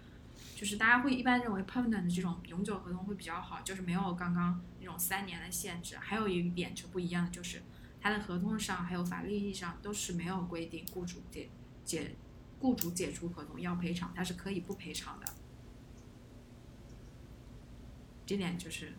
[0.55, 5.97] 就是大家会一般认为 permanent 这种永久合同会比较好，就是没有刚刚那种三年的限制。
[5.99, 7.63] 还有一点就不一样的就是，
[8.05, 11.49] 它的合同上还有法律意义上都是没有规定雇主解
[11.87, 12.15] 解
[12.61, 15.27] 雇主解除合同要赔偿，它是可以不赔偿的。
[18.27, 18.93] 这点就是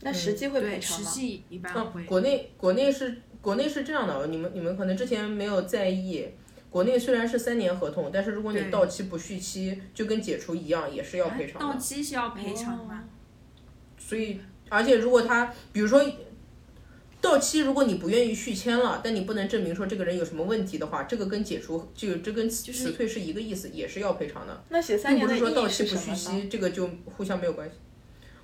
[0.00, 1.10] 那实际会赔对实偿吗？
[1.12, 6.26] 际一般嗯会，国内国内是国内是这样的，你们你们可能之前没有在意，
[6.68, 11.76] 国内虽然是三年合同，但是如果你到期不续期，就跟解除一样，也是要赔偿到。
[11.76, 13.04] 期是要赔偿吗？
[13.96, 16.02] 所以，而且如果他，比如说
[17.20, 24.64] 到期，如果你不愿意续签了，但你不能证明说这个人有什么问题的话，这个跟解除就这跟辞退是一个意思，也是要赔偿的。
[24.68, 26.14] 那写三并不是说到期不续？
[26.14, 27.74] 期，这个就互相没有关系。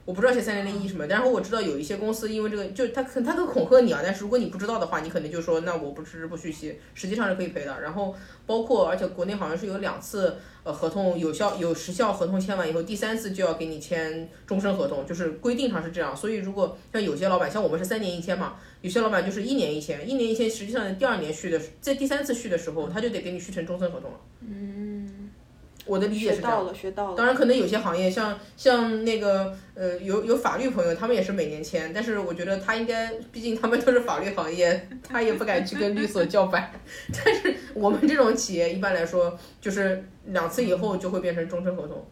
[0.04, 7.80] 我不知道写三零零一什么，然后我知道有一些公司因为这个，就他可他可恐吓你啊，但是如果你不知道的话，你可能就说那我不支不续期，实际上是可以赔的。
[7.80, 8.14] 然后
[8.44, 16.14] 包括而且国内好像是有两次呃合同有效有时效合同签完以后，第三次就要给你签终身合同，就是规定上是这样。
[16.14, 24.20] 所以如果像有些老板，像我们是三年一签嘛，有些老板就是一年一签，一年一签，实际上第二年续的在第三次续的时候，他就得给你续成终身合同了。
[24.46, 24.93] 嗯，
[25.86, 26.62] 我的理解是这样学到。
[26.62, 27.16] 了，学到了。
[27.16, 36.70] 当然，可能有些行业像像那个呃，有有法律朋友，他们也是每年签，但是我觉得他应该，毕竟他们都是法律行业，他也不敢去跟律所叫板。
[37.12, 42.06] 但是我们这种企业一般来说，就是两次以后就会变成终身合同。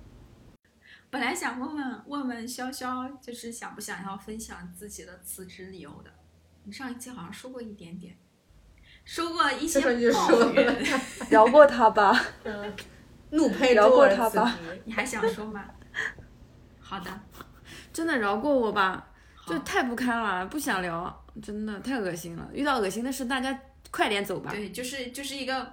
[1.11, 6.11] 本来想问问问问潇潇，就是想不想要分享自己的辞职理由的。
[6.65, 8.17] 你上一期好像说过一点点，
[9.05, 12.19] 说过一些就抱说怨， 了，饶过他吧。
[12.45, 12.73] 嗯，
[13.33, 14.59] 怒配饶过他吧。
[14.85, 15.65] 你还想说吗？
[16.81, 17.21] 好的，
[17.93, 22.49] 真的饶过我吧，好就太不堪了，不想聊，真的太恶心了。
[22.53, 23.59] 遇到恶心的事，大家
[23.91, 24.51] 快点走吧。
[24.51, 25.73] 对，就是就是一个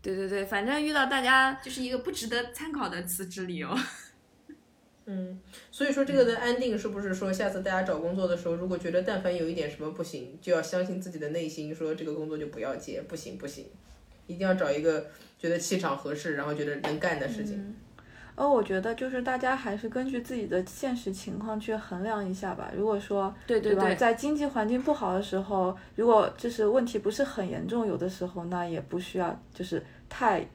[0.00, 3.68] 对对对，反正遇到大家就是一个不值得参考的辞职理由。
[5.06, 5.40] 嗯，
[5.72, 13.66] 所以说这个的安定是不是说，下次大家找工作的时候，如果觉得但凡有一点什么不行，就要相信自己的内心，说这个工作就不要接，不行不行，
[14.26, 17.74] 一定要找一个觉得气场合适，然后觉得能干的事情。
[18.34, 22.70] 而我觉得就是大家还是根据自己的现实情况去衡量一下吧。
[22.76, 30.46] 如果说吧，对对对，在经济环境不好的时候，如果就是问题不是很严重，有的时候那也不需要就是太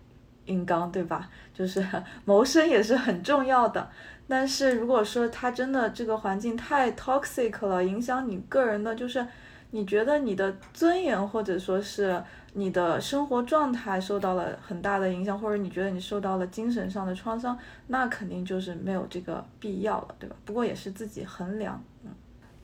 [0.46, 1.30] 硬刚，对吧？
[1.54, 1.86] 就是
[2.24, 3.90] 谋生也是很重要的。
[4.30, 9.28] 但是如果说他真的这个环境太 toxic 了，影响你个人的，就是
[9.72, 20.36] 你觉得你的尊严或者说是你的生活状态受到了很大的影响，或者你觉得你受到了精神上的创伤，那肯定就是没有这个必要了，对吧？
[20.46, 22.12] 不过也是自己衡量，嗯，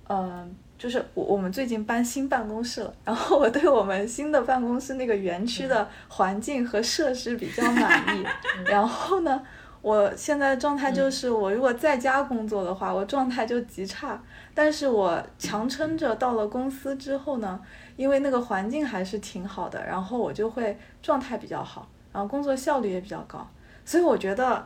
[0.08, 8.24] 嗯，就是我我们最近搬新办公室了，然后我对我们新的办公室那个园区的环境和设施比较满意，
[8.66, 9.42] 然后呢。
[9.82, 14.22] 我现在的状态就是，我如果在家工作的话，我状态就极差。
[14.54, 17.58] 但是我强撑着到了公司之后呢，
[18.00, 23.46] 因为那个环境还是挺好的，然后我就会状态比较好，然后工作效率也比较高。
[23.84, 24.66] 所以我觉得，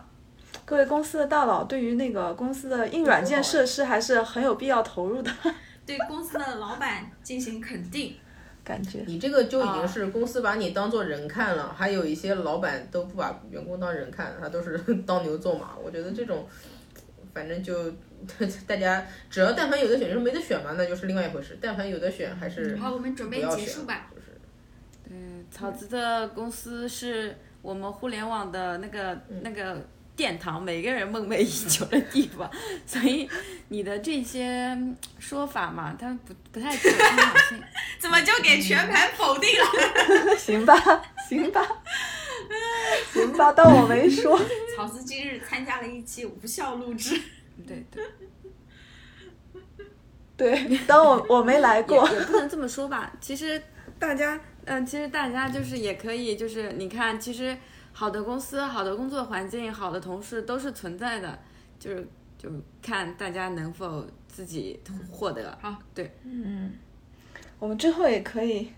[0.63, 5.31] 各位公司的大佬对于那个公司的硬软件设施还是很有必要投入的
[5.83, 8.15] 对公司的老板进行肯定，
[8.63, 9.03] 感觉。
[9.07, 15.71] 你这个就已经是公司把你当做人看了，还有一些老板都不把员工当人看，他都是 当牛做马。
[15.83, 16.45] 我觉得这种，
[17.33, 17.91] 反正就
[18.67, 21.57] 大家只要但凡有的选，就是没得选嘛，那就是另外一回事。
[21.61, 24.07] 但凡有的选，还是好，我们准备结束吧。
[24.13, 24.39] 就是
[25.09, 32.49] 嗯，草子的公司是我们互联网的那个、那个殿堂，每个人梦寐以求的地方，
[32.85, 33.29] 所以
[33.69, 34.77] 你的这些
[35.19, 37.61] 说法嘛，它不不太具有参考性。
[37.99, 40.35] 怎么就给全盘否定了？
[40.37, 40.75] 行吧，
[41.27, 41.61] 行吧，
[43.13, 44.39] 行吧，当我没说。
[44.75, 47.19] 草子今日参加了一期无效录制，
[47.67, 48.03] 对 对，
[50.35, 52.09] 对，当我我没来过。
[52.09, 53.13] 也不能这么说吧。
[53.21, 53.61] 其实
[53.99, 57.55] 大家，嗯、其实大家就是也可以，就是你看，其实
[57.91, 61.37] 好的公司、好的工作环境、好的同事都是存在的，
[61.79, 62.49] 就是就
[62.81, 64.79] 看大家能否自己
[65.11, 65.55] 获得。
[65.61, 66.73] 好，对，嗯，
[67.59, 68.71] 我们之后也可以，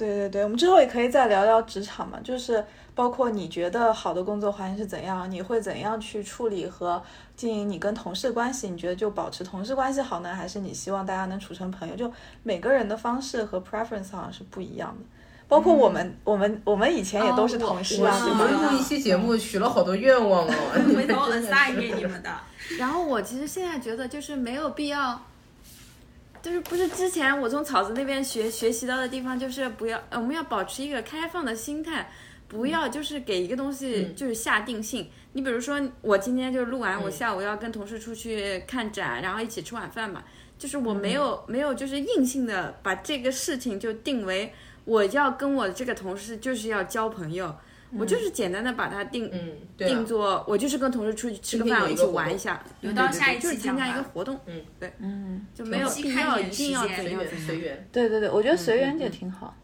[0.00, 7.02] 对对对，我们之后也可以再聊聊职场嘛，就是包括你觉得好的工作环境是怎样，你会怎样去处理和
[7.36, 8.70] 经营你跟同事关系？
[8.70, 11.94] 你觉得就保持同事关系好呢，还是你希望大家能处成朋友？
[11.94, 12.10] 就
[12.42, 15.04] 每个人的方式和 preference 好像是不一样的。
[15.46, 18.34] 包括我们，我们我们以前也都是同事啊，我？
[18.34, 20.52] 们录一期节目许了好多愿望哦，
[20.94, 22.30] 回头真的 assign 给你们的。
[22.78, 25.20] 然后我其实现在觉得就是没有必要，
[26.42, 32.10] 就是不是之前我从草子那边学学习到的地方，就是不要呃我们要保持一个开放的心态，
[32.48, 35.08] 不要就是给一个东西嗯就是下定性。
[35.32, 40.24] 你比如说我今天就录完，我嗯下午要跟同事出去看展，然后一起吃晚饭嘛，
[40.58, 44.52] 就是我没嗯有、没有就是硬性的把这个事情就定为
[44.84, 47.54] 我要跟我这个同事就是要交朋友。
[47.98, 57.24] 我就是简单的把它定、嗯，定，做，我就是跟同事出去吃个饭，一起玩一下，留到下一次就是参加一个活动，嗯，对，嗯，就没有细必要一定要随怎样怎样。
[57.24, 57.88] 缘随缘。
[57.90, 59.56] 对对对，我觉得随缘也挺好，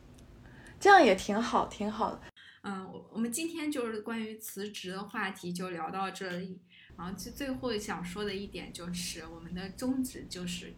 [0.81, 2.21] 这样也挺好，挺好的。
[2.63, 6.59] 嗯，我我们今天就是关于辞职的话题就聊到这里。
[6.99, 10.73] 然后最最后想说的一点就是，我们的宗旨就是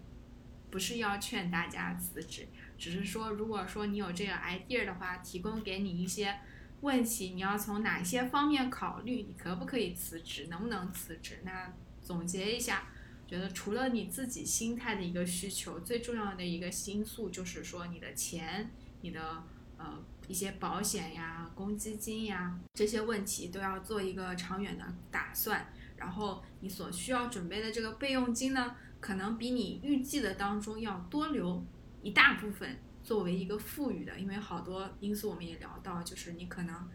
[0.68, 6.34] 不是要劝大家辞职，只是说如果说你有这个 idea 的话，提供给你一些
[6.80, 11.40] 问题，你要从哪些方面考虑，你可不可以辞职，能不能辞职？
[11.44, 12.84] 那总结一下，
[13.26, 18.70] 觉得除了你自己心态的一个需求，最重要的一个因素就是说你的钱、
[19.00, 19.42] 你的
[19.76, 19.98] 呃
[20.28, 25.72] 一些保险呀、公积金呀这些问题都要做一个长远的打算。
[25.96, 31.66] 然后你所需要准备的这个备用金呢，可能比你预计的当中要多留
[32.02, 36.86] 一大部分作为一个富裕的，因为好多因素我们也聊到，就是你可能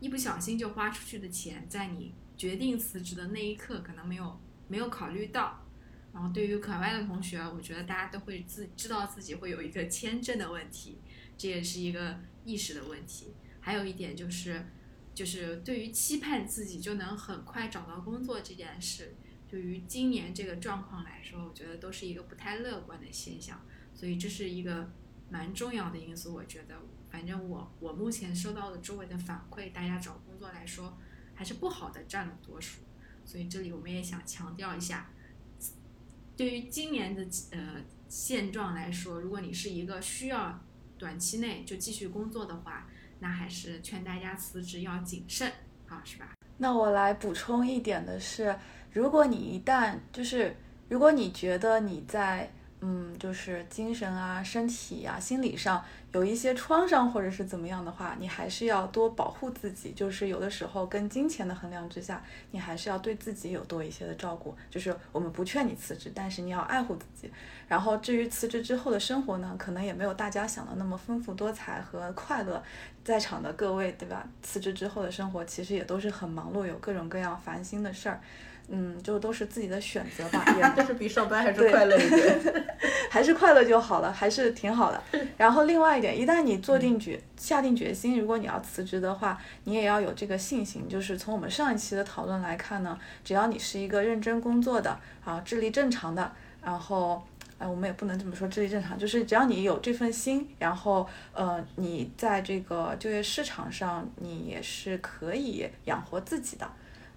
[0.00, 5.62] 一不小心就花出去的钱，在你决定辞职的那一刻可能没有没有考虑到。
[6.14, 10.96] 然后对于海外的同学，我觉得大家都会自知道自己会有一个签证的问题，
[11.36, 13.34] 这也是一个意识的问题。
[13.60, 14.64] 还有一点就是，
[15.14, 19.14] 就是对于期盼自己就能很快找到工作这件事，
[19.46, 23.60] 对于今年这个状况来说，我觉得都是一个不太乐观的现象。
[23.92, 24.90] 所以这是一个
[25.30, 26.34] 蛮重要的因素。
[26.34, 26.74] 我觉得，
[27.10, 30.96] 反正我我目前收到的周围的反馈，大家找工作来说
[31.34, 32.80] 还是不好的占了多数。
[33.24, 35.10] 所以这里我们也想强调一下，
[36.36, 40.58] 对于今年的呃现状来说，如果你是一个需要
[40.96, 45.52] 短期内就继续工作的话，那还是劝大家辞职要谨慎
[45.86, 46.32] 啊，是吧？
[46.56, 48.58] 那我来补充一点的是，
[48.92, 50.56] 如果你一旦就是
[50.88, 52.50] 如果你觉得你在
[52.80, 59.90] 嗯，就是精神啊、身体呀、心理上有一些创伤或者是怎么样的话，你还是要多保护自己。
[59.90, 62.22] 就是有的时候跟金钱的衡量之下，
[62.52, 64.54] 你还是要对自己有多一些的照顾。
[64.70, 67.28] 就是我们不劝你辞职，但是你要爱护自己。
[67.66, 72.62] 然后至于辞职之后的生活呢，可能也没有大家想的那么丰富多彩和快乐。
[73.04, 74.24] 在场的各位，对吧？
[74.42, 78.20] 辞职之后的生活其实也都是很忙碌，有各种各样烦心的事儿。
[78.70, 82.66] 嗯，就都是自己的选择吧， 也但是比上班还是快乐一点，
[83.10, 85.02] 还是快乐就好了，还是挺好的。
[85.38, 90.86] 然后另外一点，一旦你做定决下定决心，如果你要辞职的话，你也要有这个信心。
[90.86, 96.30] 就是从我们上一期的讨论来看呢，只要你是一个认真工作的啊，智力正常的，
[96.62, 97.22] 然后，
[97.58, 106.70] 哎，我们也不能这么说，智力正常，就是只要你有这份心，然后呃，你在这个就业市场上，你也是可以养活自己的。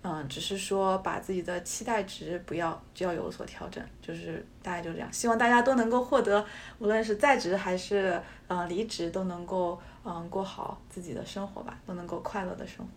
[0.03, 5.11] 嗯，只是说把自己的期待值不要就要有所调整，就是大概就这样。
[5.13, 6.43] 希望大家都能够获得，
[6.79, 12.91] 无论是在职还是呃离职，都能够嗯过好自己的生活吧，都能够快乐的生活。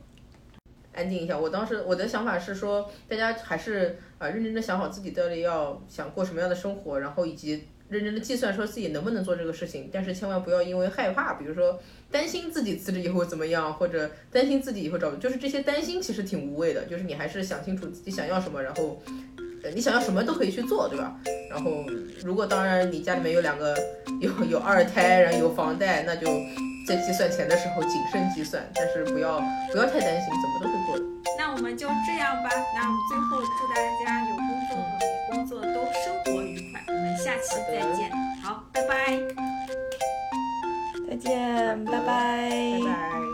[0.95, 7.67] 安静一下，我当时我的想法是说，大家还是啊认真的想好自己到底要想过什么样的生活，然后以及。
[7.95, 11.81] 认真的计算说自己能不能做这个事情，但是千万不要因为害怕，比如说
[12.11, 16.83] 担心自己辞职以后怎么样，或者担心自己以后找，就是这些担心其实挺无谓的。
[16.87, 19.01] 就是你还是想清楚自己想要什么，然后
[19.63, 21.15] 呃你想要什么都可以去做，对吧？
[21.49, 21.71] 然后
[22.25, 23.79] 如果当然你家里面有两个
[24.21, 26.27] 有有二胎，然后有房贷，那就
[26.89, 29.41] 在计算钱的时候谨慎计算，但是不要
[29.73, 31.05] 不要太担心，怎么都会过的。
[31.39, 32.51] 那我们就这样吧。
[32.75, 33.75] 那我们最后祝大
[34.05, 34.37] 家有
[37.25, 38.11] 下期再见。
[38.43, 39.19] 好，拜拜。
[41.09, 42.51] 再见，拜拜。
[42.85, 43.34] 拜拜。